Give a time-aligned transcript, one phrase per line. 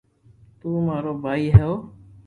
[0.59, 1.71] تو مارو ڀائي ھو